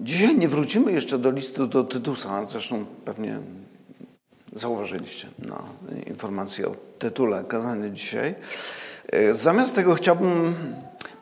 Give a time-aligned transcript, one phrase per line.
[0.00, 3.38] Dzisiaj nie wrócimy jeszcze do listu do Tytusa, zresztą pewnie
[4.52, 5.62] zauważyliście na
[6.06, 8.34] informację o tytule kazania dzisiaj.
[9.08, 10.54] E, zamiast tego chciałbym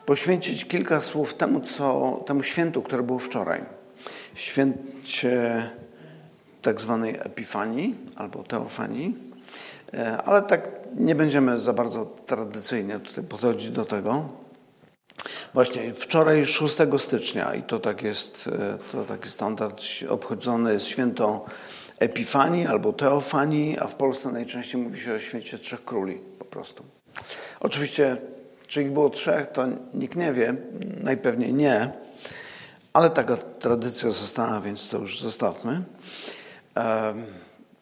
[0.05, 3.61] poświęcić kilka słów temu, co, temu świętu, które było wczoraj.
[4.33, 5.69] Święcie
[6.61, 9.17] tak zwanej Epifanii albo Teofanii,
[9.93, 14.29] e, ale tak nie będziemy za bardzo tradycyjnie tutaj podchodzić do tego.
[15.53, 21.45] Właśnie wczoraj 6 stycznia i to tak jest, e, to taki standard obchodzone jest święto
[21.99, 26.83] Epifanii albo Teofanii, a w Polsce najczęściej mówi się o święcie Trzech Króli po prostu.
[27.59, 28.17] Oczywiście,
[28.67, 30.55] czy ich było trzech, to nikt nie wie,
[31.03, 31.91] najpewniej nie,
[32.93, 35.81] ale taka tradycja została, więc to już zostawmy.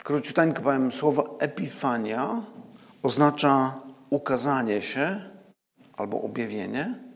[0.04, 2.41] Króciuteńko powiem, słowo epifania
[3.04, 5.22] oznacza ukazanie się
[5.98, 7.07] albo objawienie,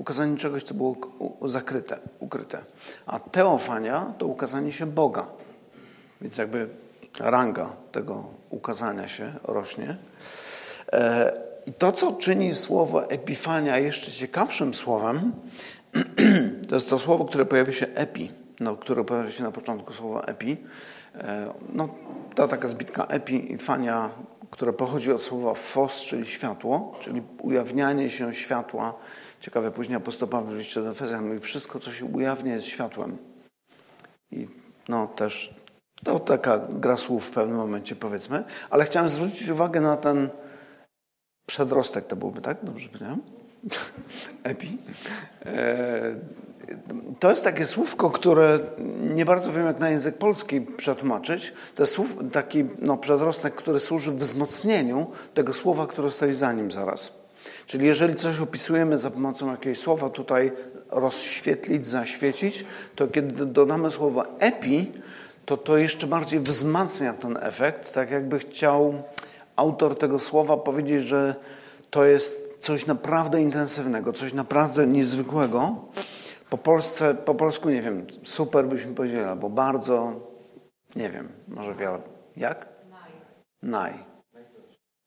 [0.00, 0.96] ukazanie czegoś, co było
[1.42, 2.64] zakryte, ukryte.
[3.06, 5.26] A teofania to ukazanie się Boga.
[6.20, 6.68] Więc jakby
[7.18, 9.96] ranga tego ukazania się rośnie.
[10.92, 11.32] E,
[11.66, 15.32] I to, co czyni słowo epifania jeszcze ciekawszym słowem,
[16.68, 20.20] to jest to słowo, które pojawia się epi, no, które pojawia się na początku słowa
[20.20, 20.56] epi.
[21.14, 21.88] E, no,
[22.34, 24.10] to taka zbitka epi i fania,
[24.50, 28.94] które pochodzi od słowa fos, czyli światło, czyli ujawnianie się światła.
[29.40, 33.18] Ciekawe, później apostoł Paweł liście do Efezjan mówi, wszystko, co się ujawnia jest światłem.
[34.30, 34.48] I
[34.88, 35.54] no też
[36.04, 38.44] to taka gra słów w pewnym momencie, powiedzmy.
[38.70, 40.28] Ale chciałem zwrócić uwagę na ten
[41.46, 42.58] przedrostek, to byłby, tak?
[42.62, 43.39] Dobrze powiedziałem?
[44.42, 44.78] Epi.
[45.46, 46.14] E,
[47.20, 48.58] to jest takie słówko, które
[49.14, 51.52] nie bardzo wiem, jak na język polski przetłumaczyć.
[51.74, 56.70] To jest słów, taki no, przedrostek, który służy wzmocnieniu tego słowa, które stoi za nim
[56.70, 57.20] zaraz.
[57.66, 60.52] Czyli jeżeli coś opisujemy za pomocą jakiegoś słowa tutaj
[60.90, 62.64] rozświetlić, zaświecić,
[62.96, 64.92] to kiedy dodamy słowo epi,
[65.46, 69.02] to to jeszcze bardziej wzmacnia ten efekt, tak jakby chciał
[69.56, 71.34] autor tego słowa powiedzieć, że
[71.90, 75.84] to jest coś naprawdę intensywnego, coś naprawdę niezwykłego.
[76.50, 80.20] Po, Polsce, po polsku nie wiem, super byśmy powiedzieli, albo bardzo,
[80.96, 81.98] nie wiem, może wiele.
[82.36, 82.68] Jak?
[83.62, 83.94] Naj.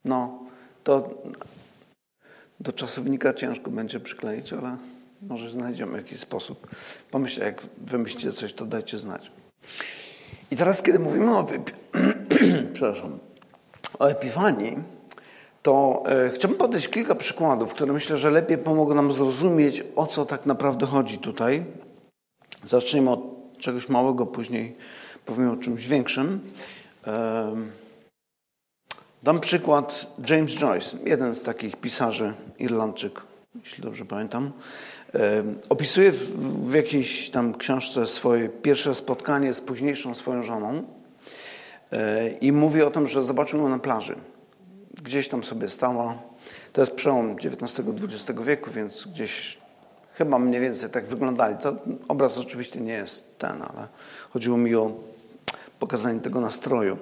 [0.06, 0.44] No,
[0.84, 1.22] to
[2.60, 4.78] do czasownika ciężko będzie przykleić, ale
[5.22, 6.68] może znajdziemy jakiś sposób.
[7.12, 9.32] Pomyślcie, jak wymyślicie coś, to dajcie znać.
[10.52, 11.48] I teraz, kiedy mówimy o,
[12.74, 13.20] przepraszam,
[14.00, 14.84] o Epifanii,
[15.64, 20.26] to e, chciałbym podać kilka przykładów, które myślę, że lepiej pomogą nam zrozumieć, o co
[20.26, 21.66] tak naprawdę chodzi tutaj.
[22.66, 23.20] Zacznijmy od
[23.58, 24.76] czegoś małego, później
[25.26, 26.40] powiem o czymś większym.
[29.24, 33.22] Dam przykład James Joyce, jeden z takich pisarzy, Irlandczyk,
[33.56, 34.52] jeśli dobrze pamiętam.
[35.70, 40.84] Opisuje w jakiejś tam książce swoje pierwsze spotkanie z późniejszą swoją żoną
[41.92, 44.16] e, i mówi o tym, że zobaczył ją na plaży.
[45.04, 46.16] Gdzieś tam sobie stała.
[46.74, 49.58] To jest przełom XIX-XX wieku, więc gdzieś
[50.14, 51.56] chyba mniej więcej tak wyglądali.
[51.58, 51.76] To
[52.08, 53.88] obraz oczywiście nie jest ten, ale
[54.30, 54.92] chodziło mi o
[55.80, 56.98] pokazanie tego nastroju.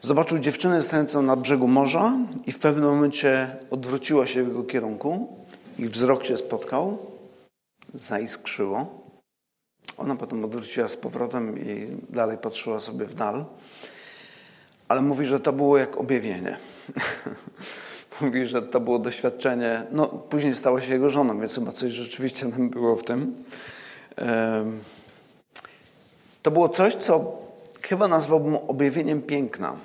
[0.00, 2.12] Zobaczył dziewczynę stojącą na brzegu morza
[2.46, 5.36] i w pewnym momencie odwróciła się w jego kierunku
[5.78, 6.98] i wzrok się spotkał
[7.94, 9.02] zaiskrzyło.
[9.96, 13.44] Ona potem odwróciła z powrotem i dalej patrzyła sobie w dal.
[14.88, 16.58] Ale mówi, że to było jak objawienie.
[18.20, 19.86] mówi, że to było doświadczenie.
[19.92, 23.44] No, później stała się jego żoną, więc chyba coś rzeczywiście tam było w tym.
[26.42, 27.38] To było coś, co
[27.82, 29.76] chyba nazwałbym objawieniem piękna.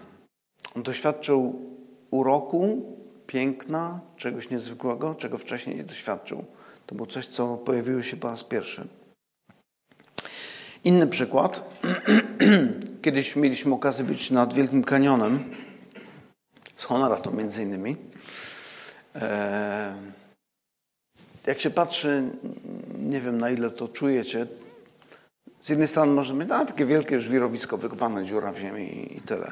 [0.76, 1.62] On doświadczył
[2.12, 2.82] uroku,
[3.28, 6.46] piękna, czegoś niezwykłego, czego wcześniej nie doświadczył.
[6.86, 8.88] To było coś, co pojawiło się po raz pierwszy.
[10.84, 11.82] Inny przykład.
[13.02, 15.44] Kiedyś mieliśmy okazję być nad Wielkim Kanionem
[16.84, 17.96] z Honorato między innymi.
[19.16, 19.96] E,
[21.46, 22.24] jak się patrzy,
[23.00, 24.48] nie wiem na ile to czujecie,
[25.60, 29.52] z jednej strony może być a, takie wielkie żwirowisko, wykopane dziura w ziemi i tyle.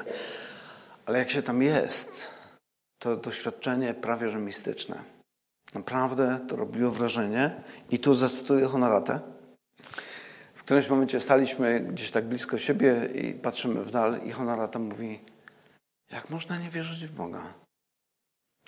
[1.06, 2.30] Ale jak się tam jest,
[2.98, 5.02] to doświadczenie prawie że mistyczne.
[5.74, 7.50] Naprawdę to robiło wrażenie.
[7.90, 9.20] I tu zacytuję Honoratę.
[10.54, 15.20] W którymś momencie staliśmy gdzieś tak blisko siebie i patrzymy w dal i Honorata mówi,
[16.12, 17.42] jak można nie wierzyć w Boga?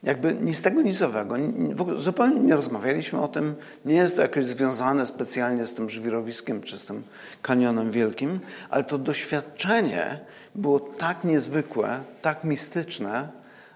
[0.03, 1.37] Jakby nic tego nicowego.
[1.75, 3.55] W ogóle zupełnie nie rozmawialiśmy o tym.
[3.85, 7.03] Nie jest to jakoś związane specjalnie z tym żwirowiskiem czy z tym
[7.43, 10.21] kanionem wielkim, ale to doświadczenie
[10.55, 13.29] było tak niezwykłe, tak mistyczne,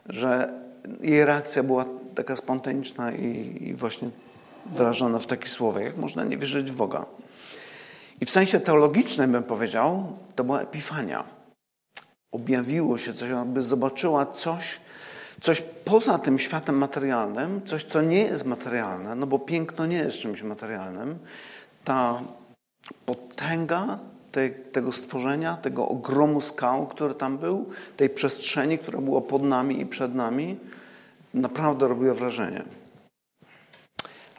[0.06, 0.53] że
[1.00, 4.11] jej reakcja była taka spontaniczna i, i właśnie
[4.67, 7.06] wyrażona w taki słowa, jak można nie wierzyć w Boga.
[8.21, 11.38] I w sensie teologicznym bym powiedział, to była epifania.
[12.32, 14.80] Objawiło się coś, aby zobaczyła coś,
[15.40, 20.19] coś poza tym światem materialnym, coś, co nie jest materialne, no bo piękno nie jest
[20.19, 21.19] czymś materialnym.
[21.84, 22.22] Ta
[23.06, 23.98] potęga
[24.32, 27.66] te, tego stworzenia, tego ogromu skał, który tam był,
[27.96, 30.56] tej przestrzeni, która była pod nami i przed nami,
[31.34, 32.62] naprawdę robiła wrażenie.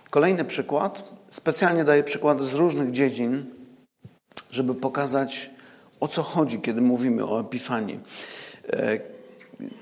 [0.09, 1.03] Kolejny przykład.
[1.29, 3.45] Specjalnie daję przykłady z różnych dziedzin,
[4.51, 5.51] żeby pokazać,
[5.99, 7.99] o co chodzi, kiedy mówimy o Epifanii.
[8.73, 8.99] E,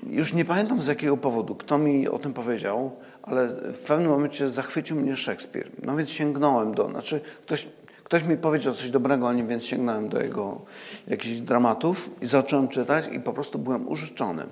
[0.06, 4.50] już nie pamiętam z jakiego powodu, kto mi o tym powiedział, ale w pewnym momencie
[4.50, 5.70] zachwycił mnie Szekspir.
[5.82, 7.68] No więc sięgnąłem do, znaczy ktoś,
[8.04, 10.60] ktoś mi powiedział coś dobrego o nim, więc sięgnąłem do jego
[11.06, 14.46] jakichś dramatów i zacząłem czytać i po prostu byłem użyczony.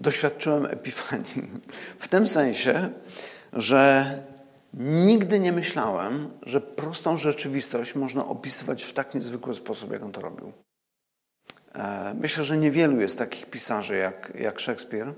[0.00, 1.48] Doświadczyłem epifanii.
[1.98, 2.88] W tym sensie,
[3.52, 4.22] że
[4.74, 10.20] nigdy nie myślałem, że prostą rzeczywistość można opisywać w tak niezwykły sposób, jak on to
[10.20, 10.52] robił.
[11.74, 15.12] E, myślę, że niewielu jest takich pisarzy jak, jak Szekspir,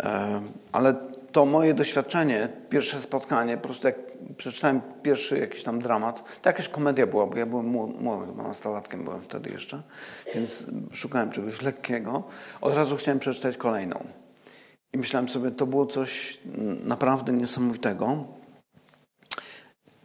[0.00, 0.42] e,
[0.72, 0.94] ale
[1.32, 3.96] to moje doświadczenie, pierwsze spotkanie, po prostu jak
[4.36, 7.66] przeczytałem pierwszy jakiś tam dramat, to jakaś komedia była, bo ja byłem
[8.00, 9.82] młody, chyba nastolatkiem byłem wtedy jeszcze,
[10.34, 12.24] więc szukałem czegoś lekkiego.
[12.60, 14.04] Od razu chciałem przeczytać kolejną.
[14.92, 16.38] I myślałem sobie, to było coś
[16.84, 18.24] naprawdę niesamowitego.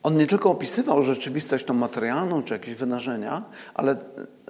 [0.04, 3.44] On nie tylko opisywał rzeczywistość tą materialną czy jakieś wydarzenia,
[3.74, 3.96] ale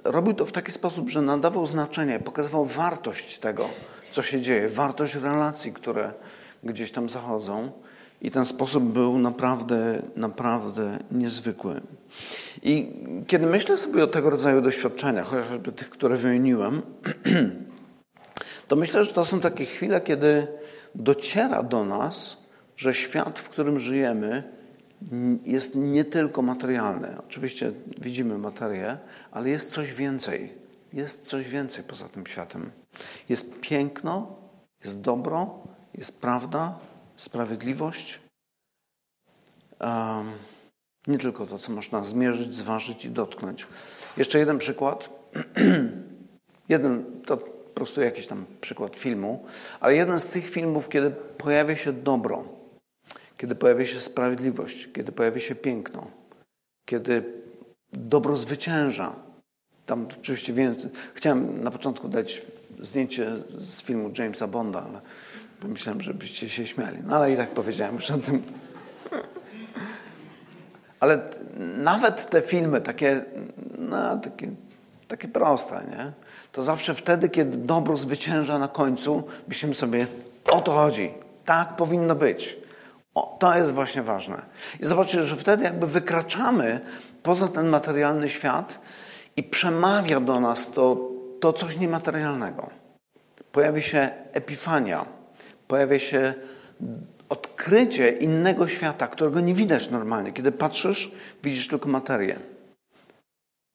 [0.04, 3.68] robił to w taki sposób, że nadawał znaczenie, pokazywał wartość tego,
[4.10, 6.12] co się dzieje, wartość relacji, które
[6.64, 7.70] gdzieś tam zachodzą.
[8.20, 11.80] I ten sposób był naprawdę, naprawdę niezwykły.
[12.62, 12.88] I
[13.26, 16.82] kiedy myślę sobie o tego rodzaju doświadczeniach, chociażby tych, które wymieniłem,
[18.68, 20.46] to myślę, że to są takie chwile, kiedy
[20.94, 22.42] dociera do nas,
[22.76, 24.42] że świat, w którym żyjemy,
[25.44, 27.16] jest nie tylko materialny.
[27.18, 28.98] Oczywiście widzimy materię,
[29.30, 30.52] ale jest coś więcej.
[30.92, 32.70] Jest coś więcej poza tym światem.
[33.28, 34.36] Jest piękno,
[34.84, 36.78] jest dobro, jest prawda,
[37.16, 38.20] sprawiedliwość.
[39.80, 40.32] Um,
[41.06, 43.66] nie tylko to, co można zmierzyć, zważyć i dotknąć.
[44.16, 45.10] Jeszcze jeden przykład.
[46.68, 49.46] jeden, to po prostu jakiś tam przykład filmu,
[49.80, 52.61] ale jeden z tych filmów, kiedy pojawia się dobro
[53.42, 56.06] kiedy pojawia się sprawiedliwość, kiedy pojawia się piękno,
[56.84, 57.24] kiedy
[57.92, 59.14] dobro zwycięża.
[59.86, 60.76] Tam oczywiście wiem,
[61.14, 62.42] chciałem na początku dać
[62.80, 65.00] zdjęcie z filmu Jamesa Bonda, ale
[65.60, 66.98] pomyślałem, żebyście się śmiali.
[67.06, 68.42] No ale i tak powiedziałem już o tym.
[71.00, 71.30] Ale
[71.78, 73.24] nawet te filmy takie,
[73.78, 74.50] no, takie,
[75.08, 76.12] takie proste, nie?
[76.52, 80.06] To zawsze wtedy, kiedy dobro zwycięża na końcu, myślimy sobie,
[80.50, 81.14] o to chodzi.
[81.44, 82.61] Tak powinno być.
[83.14, 84.42] O, to jest właśnie ważne.
[84.80, 86.80] I zobaczcie, że wtedy jakby wykraczamy
[87.22, 88.80] poza ten materialny świat
[89.36, 91.10] i przemawia do nas to,
[91.40, 92.70] to coś niematerialnego.
[93.52, 95.06] Pojawia się epifania,
[95.68, 96.34] pojawia się
[97.28, 100.32] odkrycie innego świata, którego nie widać normalnie.
[100.32, 101.12] Kiedy patrzysz,
[101.42, 102.38] widzisz tylko materię.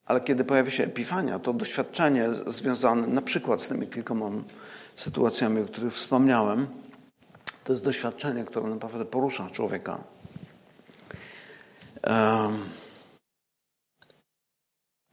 [0.05, 4.29] Ale kiedy pojawia się epifania, to doświadczenie związane na przykład z tymi kilkoma
[4.95, 6.67] sytuacjami, o których wspomniałem,
[7.67, 10.03] to jest doświadczenie, które naprawdę porusza człowieka.
[12.03, 12.69] Um,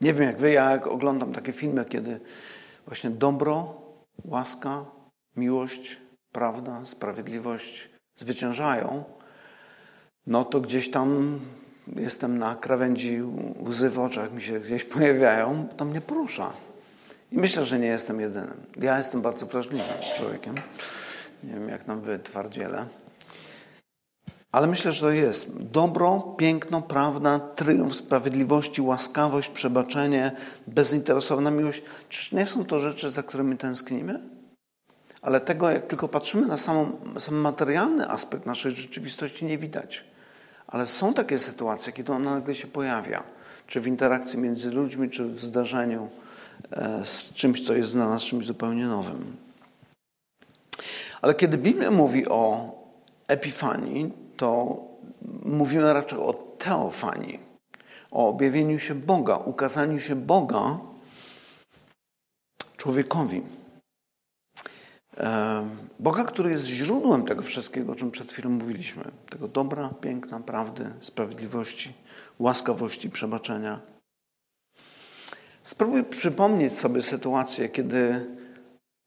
[0.01, 2.21] nie wiem jak wy, ja jak oglądam takie filmy, kiedy
[2.87, 3.83] właśnie dobro,
[4.25, 4.85] łaska,
[5.37, 6.01] miłość,
[6.33, 9.05] prawda, sprawiedliwość zwyciężają,
[10.27, 11.41] no to gdzieś tam
[11.97, 13.23] jestem na krawędzi
[13.61, 16.53] łzy w oczach, mi się gdzieś pojawiają, to mnie porusza.
[17.33, 18.67] I myślę, że nie jestem jedynym.
[18.81, 20.55] Ja jestem bardzo wrażliwym człowiekiem.
[21.45, 22.87] Nie wiem, jak nam wy, twardziele.
[24.53, 30.33] Ale myślę, że to jest dobro, piękno, prawda, triumf sprawiedliwości, łaskawość, przebaczenie,
[30.67, 31.83] bezinteresowna miłość.
[32.09, 34.21] Czyż nie są to rzeczy, za którymi tęsknimy?
[35.23, 40.05] Ale tego, jak tylko patrzymy na samą, sam materialny aspekt naszej rzeczywistości, nie widać.
[40.67, 43.23] Ale są takie sytuacje, kiedy ona nagle się pojawia.
[43.67, 46.09] Czy w interakcji między ludźmi, czy w zdarzeniu
[46.71, 49.44] e, z czymś, co jest dla nas czymś zupełnie nowym.
[51.23, 52.71] Ale kiedy Biblia mówi o
[53.29, 54.77] epifanii, to
[55.45, 57.41] mówimy raczej o teofanii,
[58.11, 60.79] o objawieniu się Boga, ukazaniu się Boga
[62.77, 63.43] człowiekowi.
[66.01, 69.05] Boga, który jest źródłem tego wszystkiego, o czym przed chwilą mówiliśmy.
[69.31, 71.93] Tego dobra, piękna, prawdy, sprawiedliwości,
[72.39, 73.81] łaskawości, przebaczenia.
[75.63, 78.27] Spróbuj przypomnieć sobie sytuację, kiedy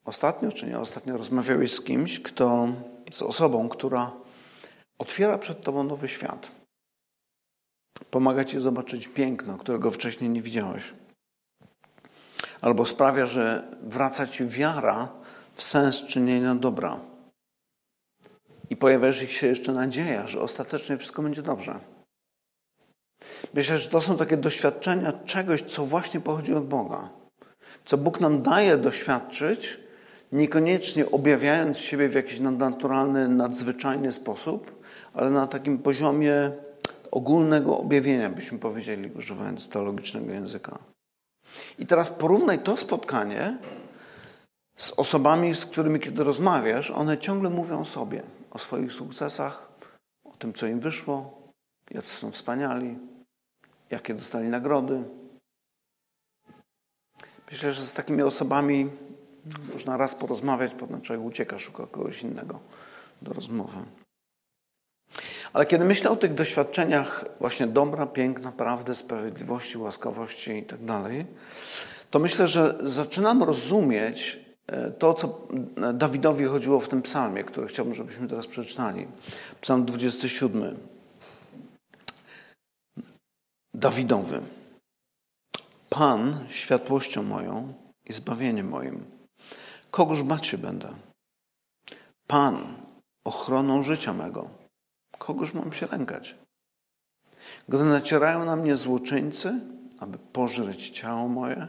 [0.08, 2.68] ostatnio czy nie ostatnio rozmawiałeś z kimś, kto,
[3.12, 4.12] z osobą, która
[4.98, 6.52] otwiera przed tobą nowy świat.
[8.12, 10.94] Pomaga ci zobaczyć piękno, którego wcześniej nie widziałeś.
[12.62, 15.10] Albo sprawia, że wraca ci wiara
[15.54, 17.00] w sens czynienia dobra.
[18.70, 21.80] I pojawia się jeszcze nadzieja, że ostatecznie wszystko będzie dobrze.
[23.54, 27.10] Myślę, że to są takie doświadczenia czegoś, co właśnie pochodzi od Boga.
[27.86, 29.87] Co Bóg nam daje doświadczyć,
[30.31, 36.51] niekoniecznie objawiając siebie w jakiś nadnaturalny, nadzwyczajny sposób, ale na takim poziomie
[37.12, 40.79] ogólnego objawienia, byśmy powiedzieli, używając teologicznego języka.
[41.79, 43.57] I teraz porównaj to spotkanie
[44.77, 49.72] z osobami, z którymi kiedy rozmawiasz, one ciągle mówią o sobie, o swoich sukcesach,
[50.24, 51.41] o tym, co im wyszło,
[51.91, 52.98] jacy są wspaniali,
[53.89, 55.03] jakie dostali nagrody.
[57.51, 58.89] Myślę, że z takimi osobami
[59.74, 62.60] można raz porozmawiać, potem człowiek ucieka, szuka kogoś innego
[63.22, 63.77] do rozmowy.
[65.54, 71.25] Ale kiedy myślę o tych doświadczeniach właśnie dobra, piękna, prawdy, sprawiedliwości, łaskawości i tak dalej,
[72.12, 75.48] to myślę, że zaczynam rozumieć e, to, co
[75.94, 79.08] Dawidowi chodziło w tym psalmie, który chciałbym, żebyśmy teraz przeczytali.
[79.62, 80.77] Psalm 27.
[83.74, 84.42] Dawidowy.
[85.89, 87.74] Pan światłością moją
[88.06, 89.17] i zbawieniem moim.
[89.91, 90.96] Kogoż bać się będę?
[92.27, 92.75] Pan
[93.24, 94.50] ochroną życia mego.
[95.17, 96.36] Kogoż mam się lękać?
[97.70, 99.60] Gdy nacierają na mnie złoczyńcy,
[100.00, 101.67] aby pożreć ciało moje,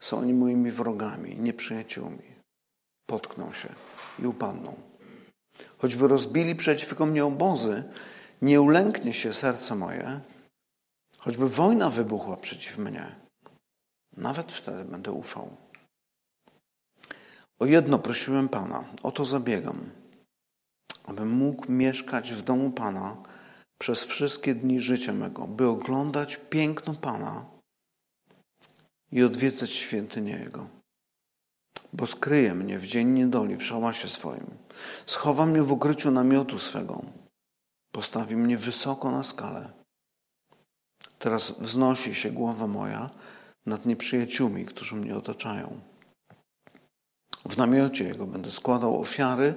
[0.00, 2.36] są oni moimi wrogami, nieprzyjaciółmi.
[3.06, 3.68] Potkną się
[4.18, 4.74] i upadną.
[5.78, 7.84] Choćby rozbili przeciwko mnie obozy,
[8.42, 10.20] nie ulęknie się serce moje,
[11.18, 13.14] choćby wojna wybuchła przeciw mnie.
[14.16, 15.56] Nawet wtedy będę ufał.
[17.58, 19.90] O jedno prosiłem Pana, o to zabiegam
[21.06, 23.16] abym mógł mieszkać w domu Pana
[23.78, 27.44] przez wszystkie dni życia mego, by oglądać piękno Pana
[29.12, 30.68] i odwiedzać świętynię Jego.
[31.92, 34.46] Bo skryje mnie w dzień niedoli w szałasie swoim,
[35.06, 37.04] schowa mnie w ukryciu namiotu swego,
[37.92, 39.72] postawi mnie wysoko na skalę.
[41.18, 43.10] Teraz wznosi się głowa moja
[43.66, 45.80] nad nieprzyjaciółmi, którzy mnie otaczają.
[47.48, 49.54] W namiocie Jego będę składał ofiary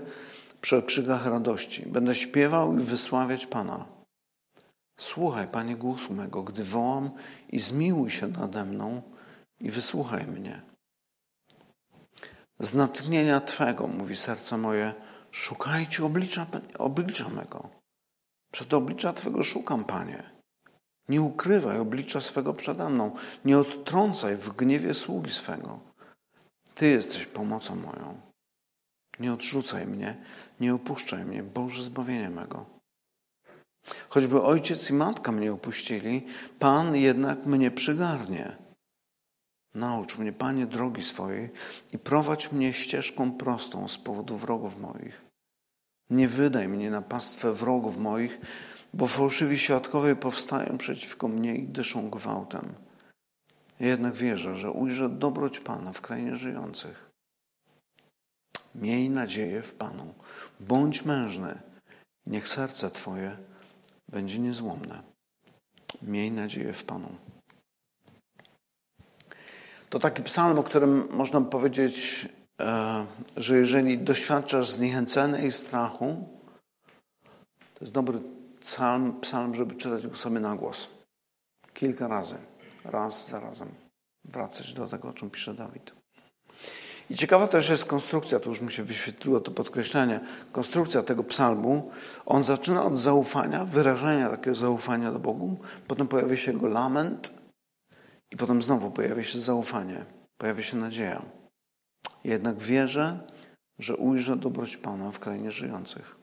[0.61, 1.85] przy okrzykach radości.
[1.85, 3.85] Będę śpiewał i wysławiać Pana.
[4.99, 7.11] Słuchaj, Panie, głosu mego, gdy wołam
[7.49, 9.01] i zmiłuj się nade mną
[9.59, 10.61] i wysłuchaj mnie.
[12.59, 14.93] Z natchnienia Twego, mówi serce moje,
[15.31, 16.45] szukajcie oblicza,
[16.77, 17.69] oblicza mego.
[18.51, 20.23] Przed oblicza Twego szukam, Panie.
[21.09, 23.11] Nie ukrywaj oblicza swego przede mną.
[23.45, 25.79] Nie odtrącaj w gniewie sługi swego.
[26.79, 28.21] Ty jesteś pomocą moją.
[29.19, 30.17] Nie odrzucaj mnie,
[30.59, 32.65] nie opuszczaj mnie, Boże zbawienie mego.
[34.09, 36.25] Choćby ojciec i matka mnie opuścili,
[36.59, 38.57] Pan jednak mnie przygarnie.
[39.75, 41.49] Naucz mnie, Panie, drogi swojej
[41.93, 45.25] i prowadź mnie ścieżką prostą z powodu wrogów moich.
[46.09, 48.39] Nie wydaj mnie na pastwę wrogów moich,
[48.93, 52.88] bo fałszywi świadkowie powstają przeciwko mnie i dyszą gwałtem.
[53.79, 57.09] Jednak wierzę, że ujrzę dobroć Pana w krainie żyjących.
[58.75, 60.13] Miej nadzieję w Panu.
[60.59, 61.59] Bądź mężny.
[62.25, 63.37] Niech serce Twoje
[64.09, 65.03] będzie niezłomne.
[66.01, 67.15] Miej nadzieję w Panu.
[69.89, 72.27] To taki psalm, o którym można powiedzieć,
[72.61, 73.05] e,
[73.37, 76.27] że jeżeli doświadczasz zniechęcenia i strachu,
[77.73, 78.19] to jest dobry
[78.59, 80.87] psalm, psalm, żeby czytać go sobie na głos.
[81.73, 82.35] Kilka razy.
[82.91, 83.67] Raz za razem.
[84.25, 85.93] Wracać do tego, o czym pisze Dawid.
[87.09, 90.19] I ciekawa też jest konstrukcja, to już mi się wyświetliło to podkreślenie,
[90.51, 91.91] konstrukcja tego psalmu.
[92.25, 97.33] On zaczyna od zaufania, wyrażenia takiego zaufania do Bogu, potem pojawia się jego lament
[98.31, 100.05] i potem znowu pojawia się zaufanie,
[100.37, 101.25] pojawia się nadzieja.
[102.23, 103.19] Jednak wierzę,
[103.79, 106.15] że ujrzę dobroć Pana w krainie żyjących.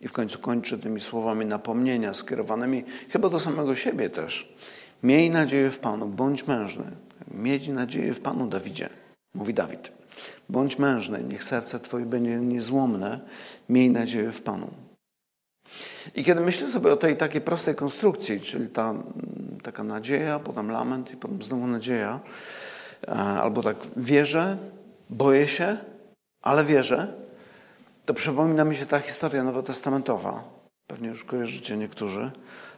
[0.00, 4.54] I w końcu kończy tymi słowami napomnienia skierowanymi chyba do samego siebie też.
[5.02, 6.84] Miej nadzieję w Panu, bądź mężny.
[7.30, 8.88] Mieć nadzieję w Panu, Dawidzie
[9.34, 9.92] mówi Dawid.
[10.48, 13.20] Bądź mężny, niech serce Twoje będzie niezłomne,
[13.68, 14.70] miej nadzieję w Panu.
[16.14, 20.70] I kiedy myślę sobie o tej takiej prostej konstrukcji, czyli ta mm, taka nadzieja, potem
[20.70, 22.20] lament i potem znowu nadzieja,
[23.08, 24.56] e, albo tak wierzę,
[25.10, 25.76] boję się,
[26.42, 27.12] ale wierzę,
[28.04, 30.44] to przypomina mi się ta historia nowotestamentowa,
[30.86, 32.30] pewnie już kojarzycie niektórzy,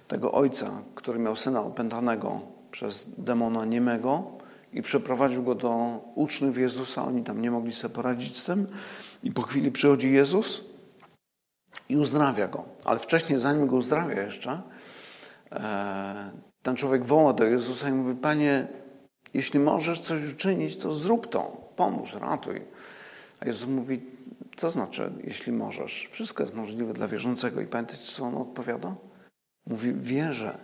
[0.09, 4.25] tego ojca, który miał syna opętanego przez demona niemego
[4.73, 7.05] i przeprowadził go do uczniów Jezusa.
[7.05, 8.67] Oni tam nie mogli sobie poradzić z tym.
[9.23, 10.65] I po chwili przychodzi Jezus
[11.89, 12.65] i uzdrawia go.
[12.85, 14.63] Ale wcześniej, zanim go uzdrawia jeszcze,
[15.53, 16.31] e,
[16.63, 18.67] ten człowiek woła do Jezusa i mówi, Panie,
[19.35, 22.63] jeśli możesz coś uczynić, to zrób to, pomóż, ratuj.
[23.41, 24.03] A Jezus mówi,
[24.57, 26.09] co znaczy, jeśli możesz?
[26.11, 27.61] Wszystko jest możliwe dla wierzącego.
[27.61, 28.95] I pamiętacie, co on odpowiada?
[29.67, 30.59] Mówi, wierzę,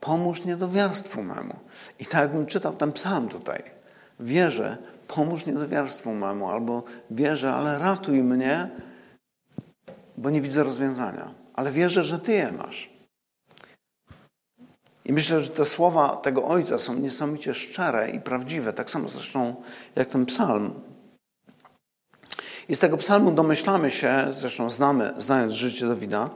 [0.00, 1.54] pomóż niedowiarstwu memu.
[1.98, 3.62] I tak jakbym czytał ten psalm tutaj.
[4.20, 4.76] Wierzę,
[5.08, 8.70] pomóż niedowiarstwu memu, albo wierzę, ale ratuj mnie,
[10.16, 11.34] bo nie widzę rozwiązania.
[11.54, 12.94] Ale wierzę, że Ty je masz.
[15.04, 19.54] I myślę, że te słowa tego Ojca są niesamowicie szczere i prawdziwe, tak samo zresztą
[19.96, 20.74] jak ten psalm.
[22.68, 26.30] I z tego psalmu domyślamy się, zresztą znamy, znając życie Dawida,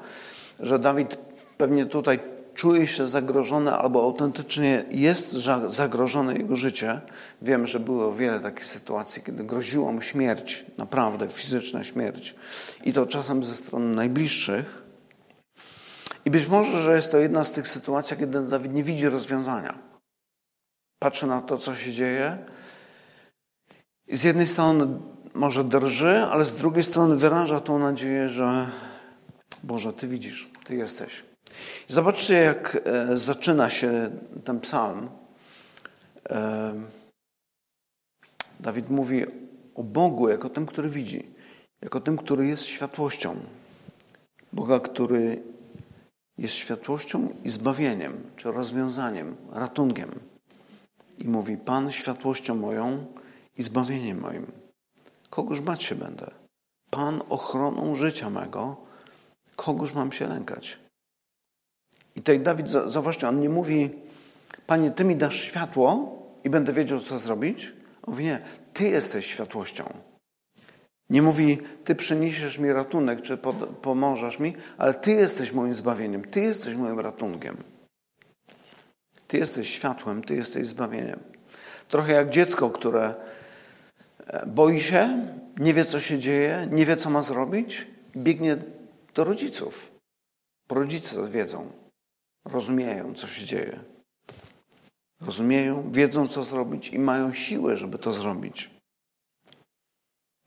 [0.61, 1.28] że Dawid
[1.59, 2.21] pewnie tutaj
[2.55, 5.33] czuje się zagrożony albo autentycznie jest
[5.69, 7.01] zagrożone jego życie.
[7.43, 12.35] Wiemy, że było wiele takich sytuacji, kiedy groziła mu śmierć, naprawdę fizyczna śmierć.
[12.85, 14.83] I to czasem ze strony najbliższych.
[16.25, 19.79] I być może, że jest to jedna z tych sytuacji, kiedy Dawid nie widzi rozwiązania.
[20.99, 22.39] Patrzy na to, co się dzieje.
[24.07, 24.87] I z jednej strony
[25.35, 28.67] może drży, ale z drugiej strony wyraża tą nadzieję, że
[29.63, 31.28] Boże, Ty widzisz, Ty jesteś.
[31.89, 34.11] Zobaczcie, jak e, zaczyna się
[34.45, 35.09] ten psalm.
[36.31, 36.75] E,
[38.61, 39.25] Dawid mówi
[39.75, 41.31] o Bogu jako tym, który widzi,
[41.83, 43.37] jako tym, który jest światłością.
[44.53, 45.43] Boga, który
[46.39, 50.11] jest światłością i zbawieniem, czy rozwiązaniem, ratunkiem.
[51.19, 53.07] I mówi: Pan światłością moją
[53.57, 54.47] i zbawieniem moim.
[55.31, 56.31] Kogoż bać się będę?
[56.91, 58.77] Pan ochroną życia mego,
[59.57, 60.79] kogoż mam się lękać?
[62.19, 63.91] I tutaj Dawid, zauważcie, on nie mówi,
[64.67, 67.73] Panie, Ty mi dasz światło i będę wiedział, co zrobić.
[68.03, 68.41] On mówi, nie,
[68.73, 69.85] Ty jesteś światłością.
[71.11, 73.39] Nie mówi, Ty przyniesiesz mi ratunek, czy
[73.83, 77.57] pomożesz mi, ale Ty jesteś moim zbawieniem, Ty jesteś moim ratunkiem.
[79.29, 81.21] Ty jesteś światłem, Ty jesteś zbawieniem.
[81.89, 83.15] Trochę jak dziecko, które
[84.27, 85.27] e, boi się,
[85.59, 88.57] nie wie, co się dzieje, nie wie, co ma zrobić, biegnie
[89.15, 89.91] do rodziców.
[90.71, 91.73] Rodzice wiedzą,
[92.49, 93.81] rozumieją, co się dzieje.
[95.21, 98.71] Rozumieją, wiedzą, co zrobić i mają siłę, żeby to zrobić.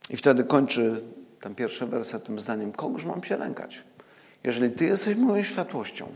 [0.09, 1.03] I wtedy kończy
[1.41, 3.83] ten pierwszy werset tym zdaniem: Kogoż mam się lękać?
[4.43, 6.07] Jeżeli Ty jesteś moją światłością,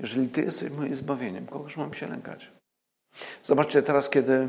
[0.00, 2.52] jeżeli Ty jesteś moim zbawieniem, kogoż mam się lękać?
[3.42, 4.48] Zobaczcie teraz, kiedy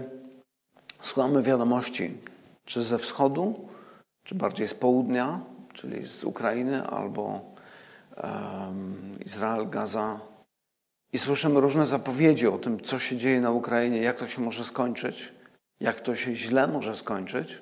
[1.02, 2.18] słuchamy wiadomości,
[2.66, 3.70] czy ze wschodu,
[4.24, 5.42] czy bardziej z południa,
[5.74, 7.42] czyli z Ukrainy, albo
[8.24, 10.20] um, Izrael, Gaza,
[11.16, 14.64] i słyszymy różne zapowiedzi o tym, co się dzieje na Ukrainie, jak to się może
[14.64, 15.34] skończyć,
[15.80, 17.62] jak to się źle może skończyć.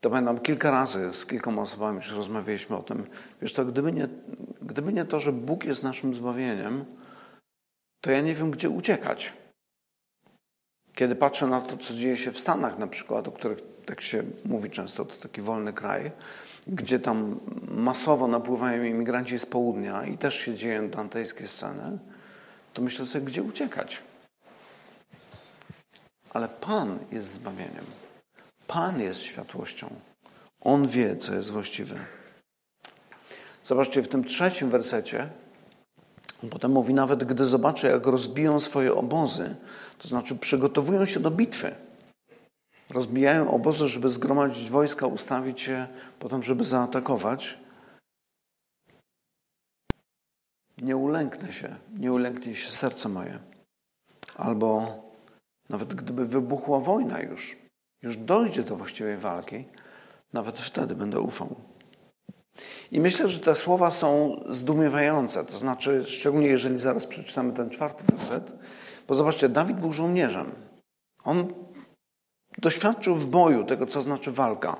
[0.00, 3.06] To pamiętam kilka razy z kilkoma osobami już rozmawialiśmy o tym.
[3.42, 4.08] Wiesz to, gdyby nie,
[4.62, 6.84] gdyby nie to, że Bóg jest naszym zbawieniem,
[8.00, 9.32] to ja nie wiem, gdzie uciekać.
[10.94, 14.22] Kiedy patrzę na to, co dzieje się w Stanach na przykład, o których tak się
[14.44, 16.10] mówi często, to taki wolny kraj,
[16.66, 21.98] gdzie tam masowo napływają imigranci z południa i też się dzieją dantejskie sceny,
[22.74, 24.02] to myślę sobie, gdzie uciekać.
[26.30, 27.84] Ale Pan jest zbawieniem.
[28.66, 29.90] Pan jest światłością.
[30.60, 31.96] On wie, co jest właściwe.
[33.64, 35.28] Zobaczcie, w tym trzecim wersecie,
[36.50, 39.56] potem mówi, nawet gdy zobaczę, jak rozbiją swoje obozy,
[39.98, 41.74] to znaczy przygotowują się do bitwy.
[42.90, 47.58] Rozbijają obozy, żeby zgromadzić wojska, ustawić się, potem, żeby zaatakować.
[50.78, 53.38] Nie ulęknę się, nie ulęknie się serce moje.
[54.36, 54.86] Albo
[55.68, 57.56] nawet gdyby wybuchła wojna już,
[58.02, 59.64] już dojdzie do właściwej walki,
[60.32, 61.56] nawet wtedy będę ufał.
[62.92, 65.44] I myślę, że te słowa są zdumiewające.
[65.44, 68.52] To znaczy, szczególnie jeżeli zaraz przeczytamy ten czwarty werset,
[69.08, 70.52] bo zobaczcie, Dawid był żołnierzem.
[71.24, 71.52] On
[72.58, 74.76] doświadczył w boju tego, co znaczy walka.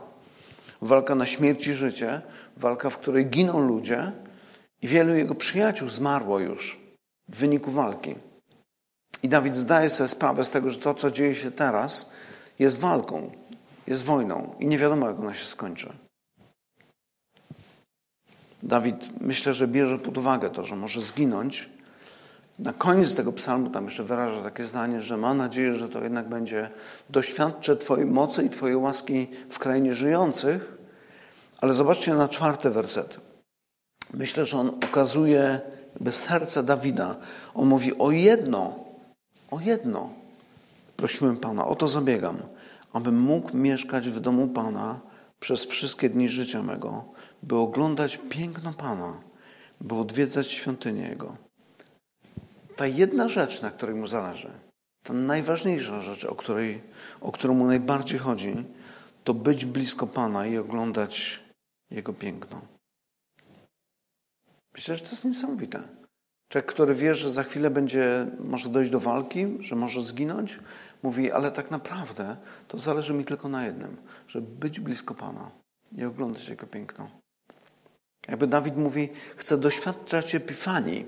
[0.83, 2.23] Walka na śmierć i życie,
[2.57, 4.13] walka, w której giną ludzie
[4.83, 6.81] i wielu jego przyjaciół zmarło już
[7.29, 8.15] w wyniku walki.
[9.23, 12.11] I Dawid zdaje sobie sprawę z tego, że to, co dzieje się teraz,
[12.59, 13.31] jest walką,
[13.87, 15.93] jest wojną i nie wiadomo, jak ona się skończy.
[18.63, 21.71] Dawid myślę, że bierze pod uwagę to, że może zginąć.
[22.59, 26.29] Na koniec tego psalmu tam jeszcze wyraża takie zdanie, że ma nadzieję, że to jednak
[26.29, 26.71] będzie
[27.11, 30.79] doświadczę Twojej mocy i Twojej łaski w krainie żyjących.
[31.61, 33.32] Ale zobaczcie na czwarty werset.
[34.13, 35.61] Myślę, że on okazuje
[35.95, 37.17] jakby serce Dawida.
[37.55, 38.85] On mówi o jedno,
[39.51, 40.11] o jedno.
[40.97, 42.39] Prosiłem Pana, o to zabiegam,
[42.93, 45.01] abym mógł mieszkać w domu Pana
[45.41, 47.05] przez wszystkie dni życia mego,
[47.43, 49.21] by oglądać piękno Pana,
[49.81, 51.37] by odwiedzać świątynię Jego.
[52.77, 54.51] ta jedna rzecz, na której mu zależy,
[55.03, 56.83] ta najważniejsza rzecz, o, której,
[57.21, 58.65] o którą mu najbardziej chodzi,
[59.25, 61.41] to być blisko Pana i oglądać
[61.91, 62.72] Jego piękno.
[64.75, 65.89] Myślę, że to jest niesamowite.
[66.49, 70.61] Człowiek, który wie, że za chwilę będzie, może dojść do walki, że może zginąć,
[71.03, 72.37] mówi, ale tak naprawdę
[72.69, 73.97] to zależy mi tylko na jednym,
[74.29, 75.51] żeby być blisko Pana
[75.93, 77.11] i oglądać Jego piękno.
[78.29, 81.07] Jakby Dawid mówi, chcę doświadczać epifanii,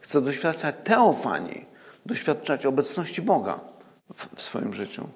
[0.00, 1.66] chcę doświadczać teofanii,
[2.06, 3.60] doświadczać obecności Boga
[4.14, 5.08] w, w swoim życiu.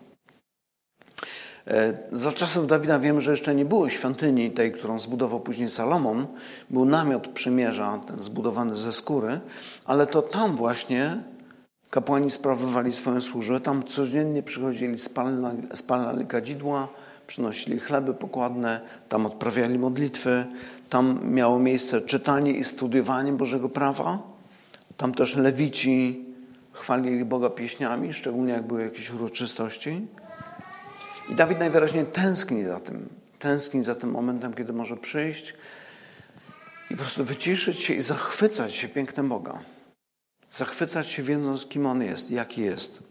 [1.66, 6.26] E, za czasów Dawida wiem, że jeszcze nie było świątyni tej, którą zbudował później Salomon.
[6.70, 9.40] Był namiot przymierza, ten zbudowany ze skóry,
[9.84, 11.22] ale to tam właśnie
[11.90, 13.60] kapłani sprawowali swoją służbę.
[13.60, 16.88] Tam codziennie przychodzili, spalali, spalali kadzidła,
[17.26, 20.46] przynosili chleby pokładne, tam odprawiali modlitwy,
[20.88, 24.18] tam miało miejsce czytanie i studiowanie Bożego Prawa.
[24.96, 26.24] Tam też lewici
[26.72, 30.06] chwalili Boga pieśniami, szczególnie jak były jakieś uroczystości.
[31.30, 33.08] I Dawid najwyraźniej tęskni za tym.
[33.38, 35.54] Tęskni za tym momentem, kiedy może przyjść
[36.90, 39.58] i po prostu wyciszyć się i zachwycać się pięknem Boga.
[40.50, 43.02] Zachwycać się wiedząc, kim On jest, jaki jest.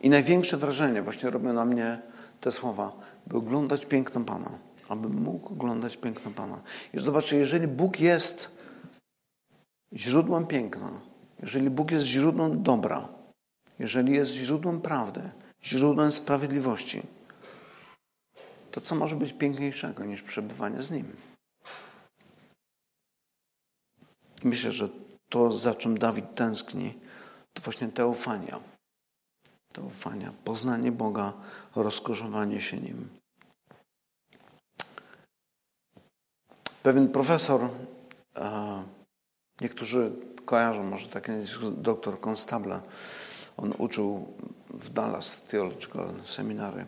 [0.00, 2.02] I największe wrażenie właśnie robią na mnie
[2.40, 2.92] te słowa,
[3.26, 4.50] by oglądać piękno Pana.
[4.88, 6.60] Aby mógł oglądać piękno Pana.
[6.94, 8.50] I zobaczcie, jeżeli Bóg jest
[9.92, 10.90] źródłem piękna,
[11.42, 13.08] jeżeli Bóg jest źródłem dobra,
[13.78, 15.30] jeżeli jest źródłem prawdy,
[15.64, 17.02] źródłem sprawiedliwości,
[18.70, 21.16] to co może być piękniejszego niż przebywanie z Nim?
[24.44, 24.88] Myślę, że
[25.28, 26.94] to, za czym Dawid tęskni,
[27.52, 28.60] to właśnie teofania.
[29.74, 31.32] Teofania, poznanie Boga,
[31.76, 33.08] rozkorzowanie się Nim.
[36.82, 37.70] Pewien profesor,
[39.60, 40.12] niektórzy
[40.44, 41.30] kojarzą może taki
[41.76, 42.80] doktor Constable,
[43.56, 44.34] on uczył
[44.78, 46.86] w Dallas Theological Seminary.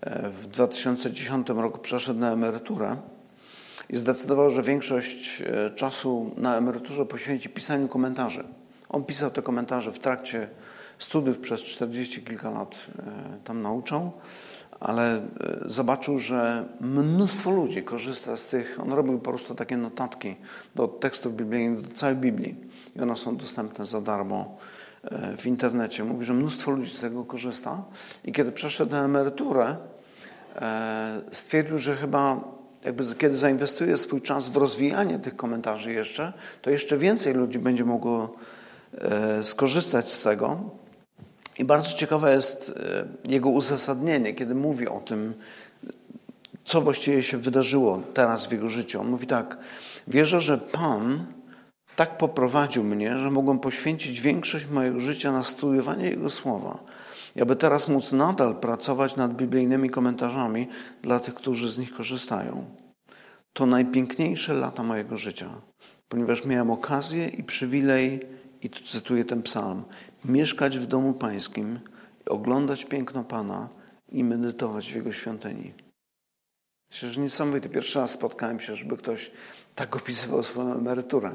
[0.00, 2.96] E, w 2010 roku przeszedł na emeryturę
[3.90, 8.44] i zdecydował, że większość e, czasu na emeryturze poświęci pisaniu komentarzy.
[8.88, 10.48] On pisał te komentarze w trakcie
[10.98, 13.02] studiów przez 40 kilka lat e,
[13.44, 14.12] tam nauczał,
[14.80, 15.22] ale
[15.66, 20.36] zobaczył, że mnóstwo ludzi korzysta z tych, on robił po prostu takie notatki
[20.74, 22.56] do tekstów biblijnych, do całej Biblii
[22.96, 24.58] i one są dostępne za darmo
[25.38, 26.04] w internecie.
[26.04, 27.84] Mówi, że mnóstwo ludzi z tego korzysta.
[28.24, 29.76] I kiedy przeszedł na emeryturę,
[30.56, 32.40] e, stwierdził, że chyba
[32.84, 37.84] jakby kiedy zainwestuje swój czas w rozwijanie tych komentarzy jeszcze, to jeszcze więcej ludzi będzie
[37.84, 38.34] mogło
[38.98, 40.60] e, skorzystać z tego.
[41.58, 42.72] I bardzo ciekawe jest
[43.24, 45.34] jego uzasadnienie, kiedy mówi o tym,
[46.64, 49.00] co właściwie się wydarzyło teraz w jego życiu.
[49.00, 49.58] On mówi tak:
[50.08, 51.26] Wierzę, że Pan
[51.96, 56.84] tak poprowadził mnie, że mogłem poświęcić większość mojego życia na studiowanie Jego słowa.
[57.42, 60.68] Aby teraz móc nadal pracować nad biblijnymi komentarzami
[61.02, 62.64] dla tych, którzy z nich korzystają.
[63.52, 65.50] To najpiękniejsze lata mojego życia,
[66.08, 68.20] ponieważ miałem okazję i przywilej,
[68.62, 69.84] i tu cytuję ten psalm,
[70.24, 71.80] mieszkać w domu pańskim,
[72.26, 73.68] oglądać piękno Pana
[74.08, 75.72] i medytować w Jego świątyni.
[76.90, 77.68] Myślę, że niesamowity.
[77.68, 79.30] Pierwszy raz spotkałem się, żeby ktoś
[79.74, 81.34] tak opisywał swoją emeryturę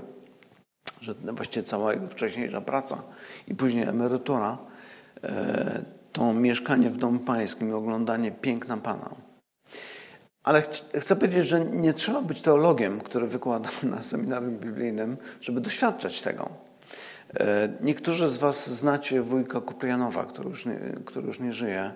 [1.01, 3.03] że właściwie cała jego wcześniejsza praca
[3.47, 4.57] i później emerytura
[5.23, 9.15] e, to mieszkanie w domu pańskim i oglądanie piękna Pana.
[10.43, 10.63] Ale
[10.99, 16.49] chcę powiedzieć, że nie trzeba być teologiem, który wykłada na seminarium biblijnym, żeby doświadczać tego.
[17.33, 21.91] E, niektórzy z Was znacie wujka Kuprianowa, który już nie, który już nie żyje.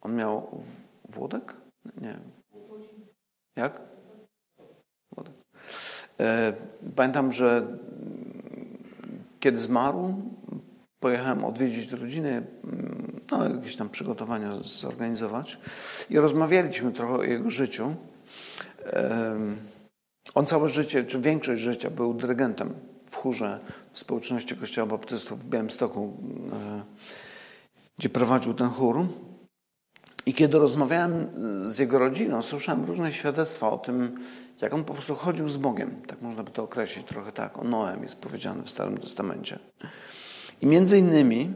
[0.00, 0.60] On miał
[1.08, 1.54] Włodek?
[2.00, 2.18] Nie.
[3.56, 3.80] Jak?
[6.20, 6.52] E,
[6.96, 7.78] pamiętam, że
[9.40, 10.22] kiedy zmarł,
[11.00, 12.42] pojechałem odwiedzić rodzinę,
[13.30, 15.58] no, jakieś tam przygotowania zorganizować
[16.10, 17.94] i rozmawialiśmy trochę o jego życiu.
[20.34, 22.74] On całe życie, czy większość życia był dyrygentem
[23.10, 23.60] w chórze
[23.92, 26.16] w społeczności Kościoła Baptystów w Białymstoku,
[26.52, 26.82] e,
[27.98, 29.06] gdzie prowadził ten chór.
[30.26, 31.26] I kiedy rozmawiałem
[31.62, 34.18] z jego rodziną, słyszałem różne świadectwa o tym,
[34.60, 36.02] jak on po prostu chodził z Bogiem.
[36.06, 37.58] Tak można by to określić trochę tak.
[37.58, 39.58] O Noem jest powiedziane w Starym Testamencie.
[40.62, 41.54] I między innymi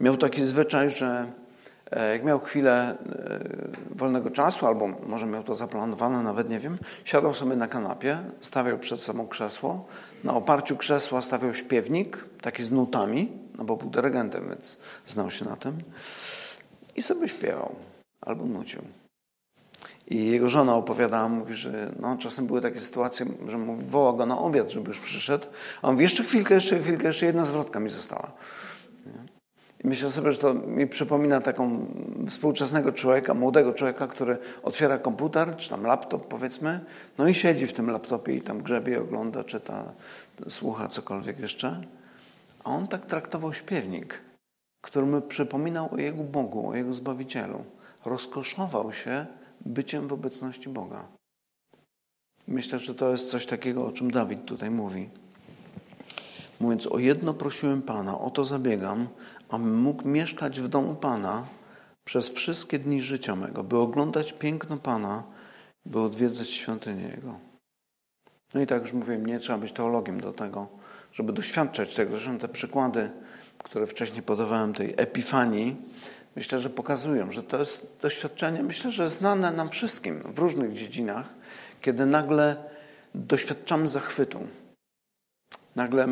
[0.00, 1.32] miał taki zwyczaj, że
[1.90, 6.78] e, jak miał chwilę e, wolnego czasu, albo może miał to zaplanowane, nawet nie wiem,
[7.04, 9.86] siadał sobie na kanapie, stawiał przed sobą krzesło,
[10.24, 15.44] na oparciu krzesła stawiał śpiewnik, taki z nutami, no bo był dyrygentem, więc znał się
[15.44, 15.78] na tym,
[16.96, 17.89] i sobie śpiewał
[18.20, 18.82] albo nucił.
[20.06, 24.26] I jego żona opowiadała, mówi, że no, czasem były takie sytuacje, że mówi, woła go
[24.26, 25.46] na obiad, żeby już przyszedł.
[25.82, 28.32] A on mówi, jeszcze chwilkę, jeszcze chwilkę, jeszcze jedna zwrotka mi została.
[29.84, 31.86] I myślę sobie, że to mi przypomina taką
[32.28, 36.80] współczesnego człowieka, młodego człowieka, który otwiera komputer, czy tam laptop powiedzmy,
[37.18, 39.92] no i siedzi w tym laptopie i tam grzebie, ogląda, czyta,
[40.48, 41.80] słucha cokolwiek jeszcze.
[42.64, 44.20] A on tak traktował śpiewnik,
[44.80, 47.64] który mu przypominał o jego Bogu, o jego Zbawicielu.
[48.04, 49.26] Rozkoszował się
[49.60, 51.08] byciem w obecności Boga.
[52.48, 55.10] Myślę, że to jest coś takiego, o czym Dawid tutaj mówi.
[56.60, 59.08] Mówiąc, o jedno prosiłem Pana, o to zabiegam,
[59.48, 61.46] abym mógł mieszkać w domu Pana
[62.04, 65.22] przez wszystkie dni życia mego, by oglądać piękno Pana,
[65.86, 67.38] by odwiedzać świątynię Jego.
[68.54, 70.68] No i tak już mówiłem, nie trzeba być teologiem do tego,
[71.12, 72.10] żeby doświadczać tego.
[72.10, 73.10] Zresztą te przykłady,
[73.58, 75.76] które wcześniej podawałem, tej epifanii,
[76.36, 81.34] myślę, że pokazują, że to jest doświadczenie, myślę, że znane nam wszystkim w różnych dziedzinach,
[81.80, 82.56] kiedy nagle
[83.14, 84.46] doświadczamy zachwytu.
[85.76, 86.08] Nagle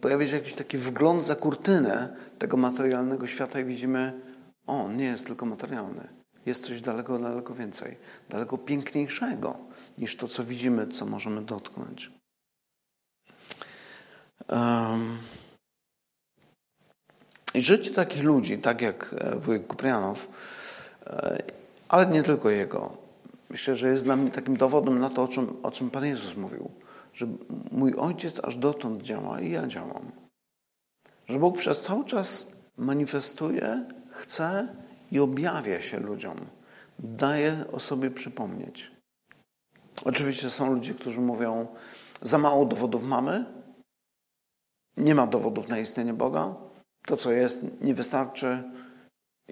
[0.00, 4.20] pojawia się jakiś taki wgląd za kurtynę tego materialnego świata i widzimy,
[4.66, 6.08] o, nie jest tylko materialny.
[6.46, 7.96] Jest coś daleko, daleko więcej,
[8.28, 9.56] daleko piękniejszego
[9.98, 12.12] niż to, co widzimy, co możemy dotknąć.
[14.48, 15.18] Um,
[17.58, 20.28] I życie takich ludzi, tak jak e, wujek Kuprianow,
[21.06, 21.42] e,
[21.88, 22.96] ale nie tylko jego,
[23.50, 26.36] myślę, że jest dla mnie takim dowodem na to, o czym, o czym Pan Jezus
[26.36, 26.70] mówił
[27.18, 27.26] że
[27.70, 30.12] mój ojciec aż dotąd działa i ja działam.
[31.28, 34.76] Że Bóg przez cały czas manifestuje, chce
[35.12, 36.36] i objawia się ludziom.
[36.98, 38.92] Daje o sobie przypomnieć.
[40.04, 41.66] Oczywiście są ludzie, którzy mówią,
[42.22, 43.44] za mało dowodów mamy,
[44.96, 46.54] nie ma dowodów na istnienie Boga,
[47.08, 48.62] to co jest nie wystarczy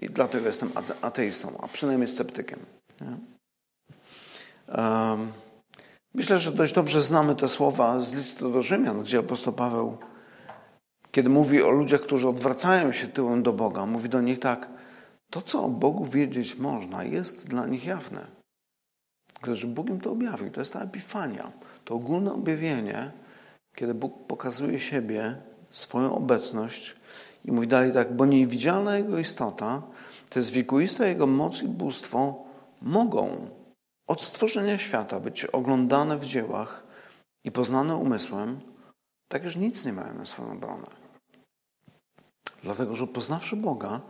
[0.01, 2.59] i dlatego jestem ateistą, a przynajmniej sceptykiem.
[4.67, 5.31] Um,
[6.13, 9.97] Myślę, że dość dobrze znamy te słowa z listu do Rzymian, gdzie apostoł Paweł,
[11.11, 14.69] kiedy mówi o ludziach, którzy odwracają się tyłem do Boga, mówi do nich tak,
[15.29, 18.27] to co o Bogu wiedzieć można, jest dla nich jawne.
[19.41, 20.51] Gdyż Bóg im to objawił.
[20.51, 21.51] To jest ta epifania,
[21.85, 23.11] to ogólne objawienie,
[23.75, 25.35] kiedy Bóg pokazuje siebie,
[25.69, 26.95] swoją obecność
[27.45, 29.81] i mówi dalej tak, bo niewidzialna Jego istota,
[30.29, 32.45] to jest wiekuista Jego moc i bóstwo
[32.81, 33.49] mogą
[34.07, 36.83] od stworzenia świata być oglądane w dziełach
[37.43, 38.59] i poznane umysłem,
[39.27, 40.87] tak już nic nie mają na swoją obronę.
[42.63, 44.01] Dlatego, że poznawszy Boga,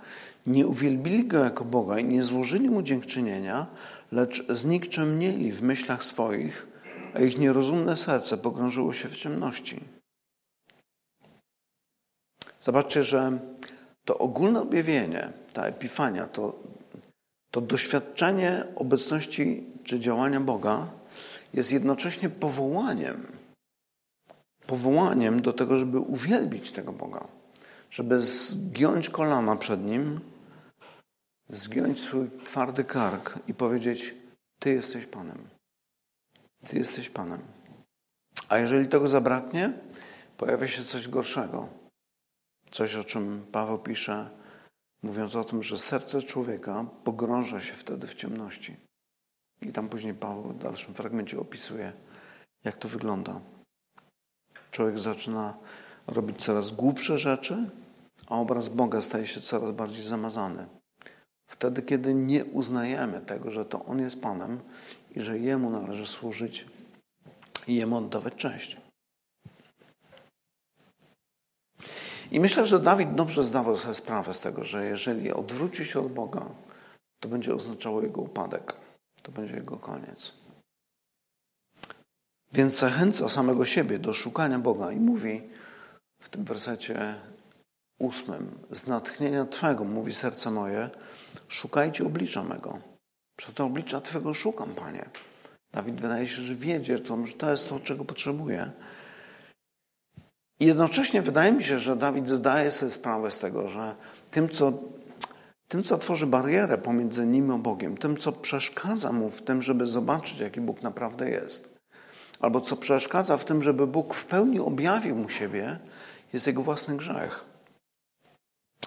[0.48, 3.68] nie uwielbili Go jako Boga i nie złożyli Mu dziękczynienia,
[4.12, 6.68] lecz znikczemnieli w myślach swoich,
[7.14, 9.97] a ich nierozumne serce pogrążyło się w ciemności.
[12.68, 13.40] Zobaczcie, że
[14.06, 16.60] to ogólne objawienie, ta epifania, to,
[17.52, 20.88] to doświadczenie obecności czy działania Boga
[21.54, 23.28] jest jednocześnie powołaniem.
[24.66, 27.28] Powołaniem do tego, żeby uwielbić tego Boga.
[27.90, 30.20] Żeby zgiąć kolana przed Nim,
[31.50, 34.16] zgiąć swój twardy kark i powiedzieć:
[34.60, 35.48] Ty jesteś Panem.
[36.68, 37.42] Ty jesteś Panem.
[38.50, 39.74] A jeżeli tego zabraknie,
[40.38, 41.77] pojawia się coś gorszego.
[42.72, 44.30] Coś, o czym Paweł pisze,
[45.04, 48.76] mówiąc o tym, że serce człowieka pogrąża się wtedy w ciemności.
[49.62, 51.94] I tam później Paweł w dalszym fragmencie opisuje,
[52.64, 53.42] jak to wygląda.
[54.72, 55.58] Człowiek zaczyna
[56.08, 57.70] robić coraz głupsze rzeczy,
[58.28, 60.68] a obraz Boga staje się coraz bardziej zamazany.
[61.50, 64.60] Wtedy, kiedy nie uznajemy tego, że to On jest Panem
[65.16, 66.66] i że Jemu należy służyć
[67.68, 68.78] i Jemu oddawać cześć.
[72.32, 76.14] I myślę, że Dawid dobrze zdawał sobie sprawę z tego, że jeżeli odwróci się od
[76.14, 76.46] Boga,
[77.20, 78.88] to będzie oznaczało jego upadek
[79.28, 80.34] to będzie jego koniec.
[82.54, 85.42] Więc zachęca samego siebie do szukania Boga i mówi
[86.22, 87.16] w tym wersecie
[88.00, 90.90] ósmym: Z natchnienia Twego, mówi serce moje,
[91.48, 92.80] szukajcie oblicza mego.
[93.38, 95.10] Przed to oblicza Twego szukam, Panie.
[95.72, 97.04] Dawid wydaje się, że wiedzie, że
[97.38, 98.72] to jest to, czego potrzebuje.
[100.60, 103.96] I jednocześnie wydaje mi się, że Dawid zdaje sobie sprawę z tego, że
[104.32, 104.74] tym, co
[105.68, 109.88] tym, co tworzy barierę pomiędzy nim a Bogiem, tym, co przeszkadza mu w tym, żeby
[109.88, 111.70] zobaczyć, jaki Bóg naprawdę jest,
[112.40, 115.80] albo co przeszkadza w tym, żeby Bóg w pełni objawił mu siebie,
[116.34, 117.46] jest jego własny grzech.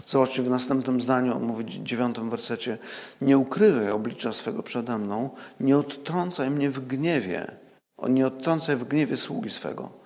[0.07, 2.79] Zobaczcie, w następnym zdaniu on mówi w dziewiątym wersecie:
[3.21, 5.31] Nie ukrywaj oblicza swego przede mną,
[5.61, 7.57] nie odtrącaj mnie w gniewie,
[8.09, 10.00] nie odtrącaj w gniewie sługi swego.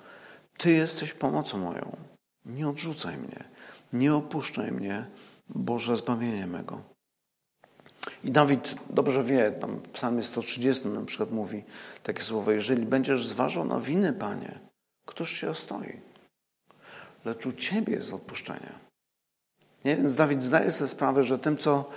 [0.56, 1.96] Ty jesteś pomocą moją.
[2.44, 3.44] Nie odrzucaj mnie,
[3.92, 5.06] nie opuszczaj mnie,
[5.48, 6.82] Boże zbawienie mego.
[8.24, 11.64] I Dawid dobrze wie, tam w psalmie 130 na przykład mówi
[12.02, 14.58] takie słowo, jeżeli będziesz zważał na winy, Panie,
[15.06, 16.00] któż się ostoi?
[17.24, 18.72] Lecz u Ciebie jest odpuszczenie.
[19.84, 19.96] Nie?
[19.96, 21.90] Więc Dawid zdaje sobie sprawę, że tym, co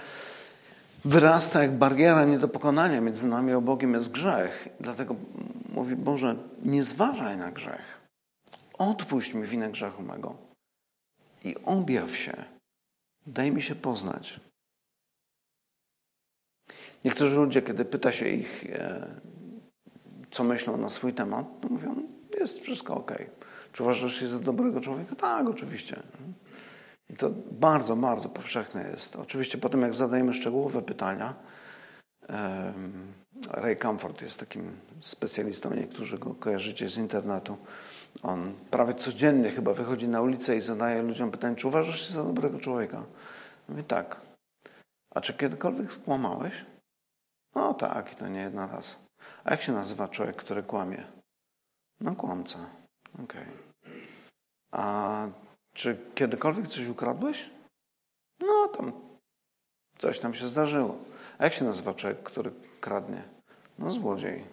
[1.06, 4.70] wyrasta jak bariera nie do pokonania między nami a Bogiem jest grzech.
[4.80, 5.16] Dlatego
[5.74, 7.97] mówi Boże, nie zważaj na grzech.
[8.78, 10.38] Odpuść mi winę grzechu mego
[11.44, 12.44] i objaw się.
[13.28, 14.40] Daj mi się poznać.
[17.06, 19.08] Niektórzy ludzie, kiedy pyta się ich, e,
[20.32, 21.96] co myślą na swój temat, to mówią,
[22.40, 23.12] jest wszystko ok.
[23.74, 25.16] Czy uważasz się za dobrego człowieka?
[25.16, 26.04] Tak, oczywiście.
[27.10, 29.16] I to bardzo, bardzo powszechne jest.
[29.16, 31.36] Oczywiście potem, jak zadajemy szczegółowe pytania,
[33.52, 37.58] Ray Comfort jest takim specjalistą, niektórzy go kojarzycie z internetu.
[38.24, 42.24] On prawie codziennie chyba wychodzi na ulicę i zadaje ludziom pytanie, czy uważasz się za
[42.24, 43.06] dobrego człowieka?
[43.70, 44.22] Mówi tak.
[45.16, 46.66] A czy kiedykolwiek skłamałeś?
[47.56, 48.98] No tak, i to nie jeden raz.
[49.44, 51.04] A jak się nazywa człowiek, który kłamie?
[52.00, 52.60] No kłamca.
[53.24, 53.44] Okej.
[53.44, 54.02] Okay.
[54.72, 55.28] A
[55.74, 57.50] czy kiedykolwiek coś ukradłeś?
[58.40, 58.92] No tam
[59.98, 60.98] coś tam się zdarzyło.
[61.38, 63.24] A jak się nazywa człowiek, który kradnie?
[63.80, 64.44] No złodziej.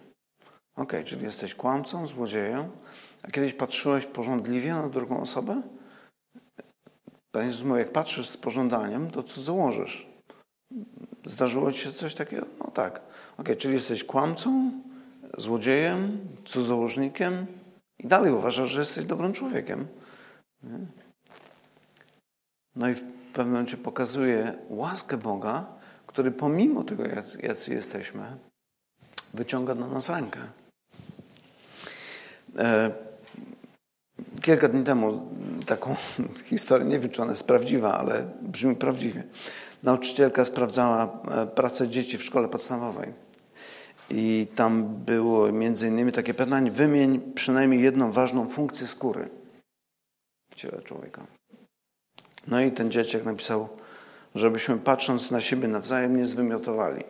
[0.75, 2.71] Okej, okay, czyli jesteś kłamcą, złodziejem.
[3.27, 5.61] A kiedyś patrzyłeś porządliwie na drugą osobę?
[7.31, 10.07] Panie Jezus jak patrzysz z pożądaniem, to co założysz?
[11.25, 12.45] Zdarzyło ci się coś takiego?
[12.59, 13.01] No tak.
[13.37, 14.71] Ok, czyli jesteś kłamcą,
[15.37, 17.45] złodziejem, cudzołożnikiem
[17.99, 19.87] i dalej uważasz, że jesteś dobrym człowiekiem.
[20.63, 20.79] Nie?
[22.75, 23.01] No i w
[23.33, 25.67] pewnym momencie pokazuje łaskę Boga,
[26.07, 27.03] który pomimo tego,
[27.43, 28.37] jacy jesteśmy,
[29.33, 30.39] wyciąga na nas rękę.
[32.57, 32.91] E,
[34.41, 35.27] kilka dni temu
[35.65, 35.95] taką
[36.49, 39.23] historię, nie wiem czy ona jest prawdziwa, ale brzmi prawdziwie.
[39.83, 43.13] Nauczycielka sprawdzała e, pracę dzieci w szkole podstawowej.
[44.09, 49.29] I tam było między innymi takie pytanie, wymień przynajmniej jedną ważną funkcję skóry
[50.51, 51.27] w ciele człowieka.
[52.47, 53.69] No i ten dzieciak napisał,
[54.35, 57.03] żebyśmy patrząc na siebie nawzajem nie zwymiotowali.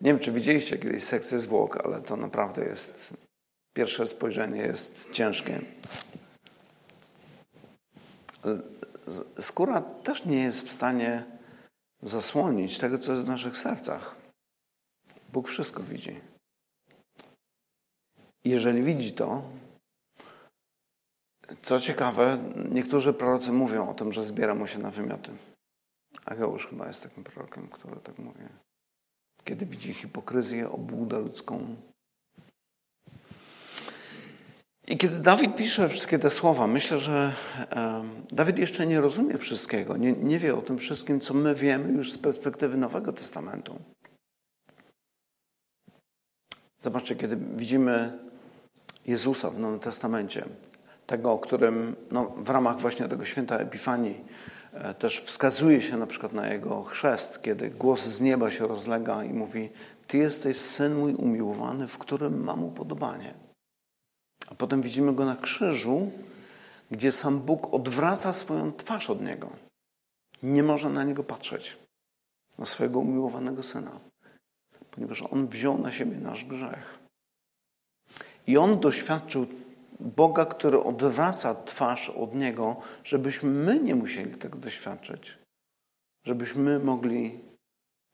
[0.00, 3.14] nie wiem, czy widzieliście kiedyś sekcję zwłok, ale to naprawdę jest,
[3.72, 5.60] pierwsze spojrzenie jest ciężkie.
[9.40, 11.24] Skóra też nie jest w stanie
[12.02, 14.16] zasłonić tego, co jest w naszych sercach.
[15.32, 16.20] Bóg wszystko widzi.
[18.44, 19.42] Jeżeli widzi to,
[21.62, 22.38] co ciekawe,
[22.70, 25.30] niektórzy prorocy mówią o tym, że zbiera mu się na wymioty.
[26.24, 28.44] Ageusz chyba jest takim prorokiem, który tak mówi.
[29.44, 31.76] Kiedy widzi hipokryzję, obłudę ludzką.
[34.88, 37.36] I kiedy Dawid pisze wszystkie te słowa, myślę, że
[38.32, 42.12] Dawid jeszcze nie rozumie wszystkiego, nie, nie wie o tym wszystkim, co my wiemy już
[42.12, 43.78] z perspektywy Nowego Testamentu.
[46.78, 48.18] Zobaczcie, kiedy widzimy
[49.06, 50.44] Jezusa w Nowym Testamencie,
[51.06, 54.24] tego, o którym no, w ramach właśnie tego święta Epifanii
[54.72, 59.24] e, też wskazuje się na przykład na jego chrzest, kiedy głos z nieba się rozlega
[59.24, 59.70] i mówi:
[60.06, 63.34] Ty jesteś syn mój umiłowany, w którym mam upodobanie.
[64.52, 66.10] A potem widzimy go na krzyżu,
[66.90, 69.50] gdzie sam Bóg odwraca swoją twarz od niego.
[70.42, 71.78] Nie może na niego patrzeć,
[72.58, 74.00] na swojego umiłowanego syna,
[74.90, 76.98] ponieważ on wziął na siebie nasz grzech.
[78.46, 79.46] I on doświadczył
[80.00, 85.38] Boga, który odwraca twarz od Niego, żebyśmy my nie musieli tego doświadczyć.
[86.26, 87.40] Żebyśmy mogli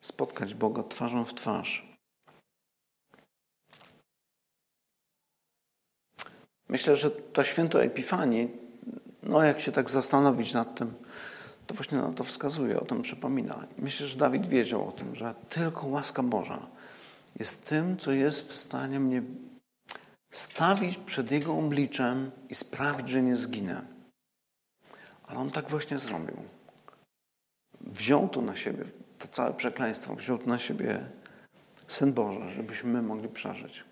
[0.05, 1.88] spotkać Boga twarzą w twarz.
[6.69, 8.49] Myślę, że to święto Epifanii,
[9.23, 10.95] no jak się tak zastanowić nad tym,
[11.67, 13.67] to właśnie na to wskazuje, o tym przypomina.
[13.79, 16.67] Myślę, że Dawid wiedział o tym, że tylko łaska Boża
[17.39, 19.23] jest tym, co jest w stanie mnie
[20.31, 23.83] stawić przed Jego obliczem i sprawić, że nie zginę.
[25.27, 26.37] Ale On tak właśnie zrobił.
[27.81, 28.85] Wziął to na siebie,
[29.19, 31.07] to całe przekleństwo, wziął to na siebie
[31.87, 33.85] Syn Boży, żebyśmy my mogli przeżyć.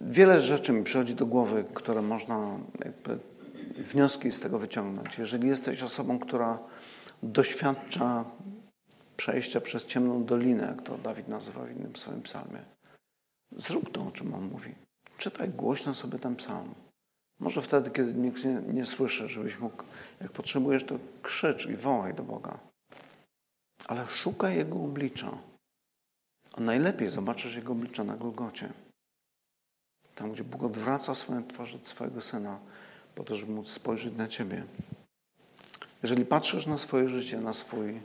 [0.00, 3.18] Wiele rzeczy mi przychodzi do głowy, które można jakby
[3.78, 5.18] wnioski z tego wyciągnąć.
[5.18, 6.58] Jeżeli jesteś osobą, która
[7.22, 8.24] doświadcza
[9.16, 12.64] przejścia przez ciemną dolinę, jak to Dawid nazywa w innym swoim psalmie.
[13.56, 14.74] Zrób to, o czym on mówi.
[15.18, 16.74] Czytaj głośno sobie ten psalm.
[17.38, 19.84] Może wtedy, kiedy nikt nie, nie słyszy, żebyś mógł,
[20.20, 22.58] jak potrzebujesz, to krzycz i wołaj do Boga.
[23.86, 25.38] Ale szukaj Jego oblicza.
[26.60, 28.72] Najlepiej zobaczysz Jego oblicza na Golgocie.
[30.14, 32.60] Tam, gdzie Bóg odwraca swoją twarz od swojego Syna,
[33.14, 34.64] po to, żeby móc spojrzeć na Ciebie.
[36.02, 38.00] Jeżeli patrzysz na swoje życie, na, swój,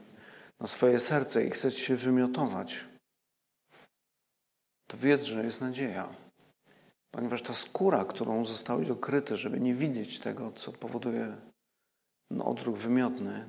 [0.60, 2.86] na swoje serce i chcesz się wymiotować,
[4.88, 6.10] to wiedz, że jest nadzieja.
[7.12, 11.36] Ponieważ ta skóra, którą zostałeś okryty, żeby nie widzieć tego, co powoduje
[12.32, 13.46] no, odruch wymiotny,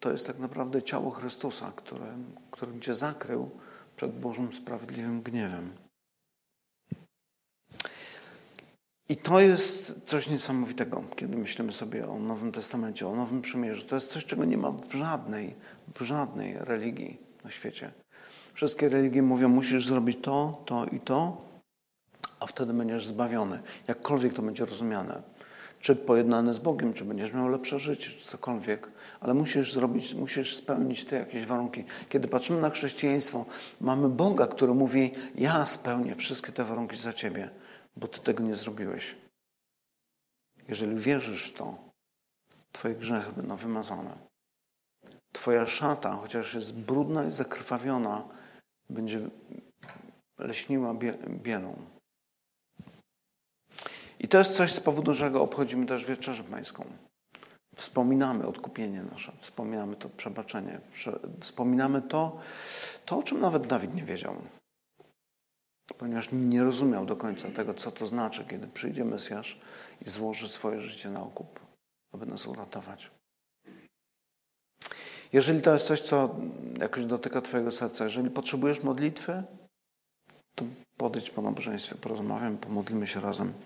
[0.00, 3.50] to jest tak naprawdę ciało Chrystusa, którym, którym Cię zakrył
[3.96, 5.72] przed Bożym sprawiedliwym gniewem.
[9.08, 13.86] I to jest coś niesamowitego, kiedy myślimy sobie o Nowym Testamencie, o Nowym Przymierzu.
[13.86, 15.54] To jest coś, czego nie ma w żadnej,
[15.94, 17.92] w żadnej religii na świecie.
[18.54, 21.46] Wszystkie religie mówią, musisz zrobić to, to i to,
[22.40, 23.60] a wtedy będziesz zbawiony.
[23.88, 25.22] Jakkolwiek to będzie rozumiane.
[25.86, 28.88] Czy pojednany z Bogiem, czy będziesz miał lepsze życie, czy cokolwiek,
[29.20, 31.84] ale musisz zrobić, musisz spełnić te jakieś warunki.
[32.08, 33.44] Kiedy patrzymy na chrześcijaństwo,
[33.80, 37.50] mamy Boga, który mówi: Ja spełnię wszystkie te warunki za ciebie
[37.96, 39.16] bo ty tego nie zrobiłeś.
[40.68, 41.78] Jeżeli wierzysz w to,
[42.72, 44.18] twoje grzechy będą wymazane.
[45.32, 48.28] Twoja szata, chociaż jest brudna i zakrwawiona,
[48.90, 49.20] będzie
[50.38, 50.94] leśniła
[51.28, 51.95] bielą.
[54.20, 56.84] I to jest coś, z powodu czego obchodzimy też Wieczerzę Pańską.
[57.74, 60.80] Wspominamy odkupienie nasze, wspominamy to przebaczenie,
[61.40, 62.40] wspominamy to,
[63.04, 64.36] to, o czym nawet Dawid nie wiedział
[65.98, 69.60] ponieważ nie rozumiał do końca tego, co to znaczy, kiedy przyjdzie Mesjasz
[70.06, 71.60] i złoży swoje życie na okup,
[72.12, 73.10] aby nas uratować.
[75.32, 76.36] Jeżeli to jest coś, co
[76.78, 79.42] jakoś dotyka Twojego serca, jeżeli potrzebujesz modlitwy,
[80.54, 80.64] to
[80.96, 83.52] podejdź po nabożeństwie, porozmawiamy, pomodlimy się razem.